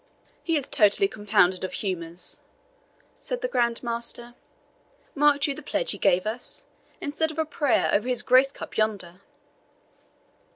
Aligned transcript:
"He 0.41 0.57
is 0.57 0.67
totally 0.67 1.07
compounded 1.07 1.63
of 1.63 1.73
humours," 1.73 2.39
said 3.19 3.41
the 3.41 3.47
Grand 3.47 3.83
Master. 3.83 4.33
"Marked 5.13 5.45
you 5.45 5.53
the 5.53 5.61
pledge 5.61 5.91
he 5.91 5.99
gave 5.99 6.25
us! 6.25 6.65
instead 6.99 7.29
of 7.29 7.37
a 7.37 7.45
prayer, 7.45 7.87
over 7.93 8.07
his 8.07 8.23
grace 8.23 8.51
cup 8.51 8.77
yonder." 8.77 9.21